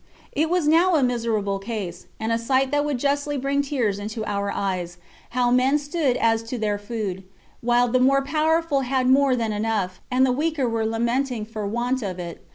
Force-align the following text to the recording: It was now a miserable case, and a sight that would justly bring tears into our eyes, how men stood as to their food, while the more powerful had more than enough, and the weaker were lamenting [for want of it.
It 0.31 0.49
was 0.49 0.67
now 0.67 0.95
a 0.95 1.03
miserable 1.03 1.59
case, 1.59 2.07
and 2.19 2.31
a 2.31 2.39
sight 2.39 2.71
that 2.71 2.83
would 2.83 2.97
justly 2.97 3.37
bring 3.37 3.61
tears 3.61 3.99
into 3.99 4.25
our 4.25 4.51
eyes, 4.51 4.97
how 5.29 5.51
men 5.51 5.77
stood 5.77 6.17
as 6.17 6.41
to 6.41 6.57
their 6.57 6.79
food, 6.79 7.23
while 7.61 7.87
the 7.87 7.99
more 7.99 8.23
powerful 8.23 8.81
had 8.81 9.05
more 9.07 9.35
than 9.35 9.53
enough, 9.53 10.01
and 10.09 10.25
the 10.25 10.31
weaker 10.31 10.67
were 10.67 10.87
lamenting 10.87 11.45
[for 11.45 11.67
want 11.67 12.01
of 12.01 12.17
it. 12.17 12.43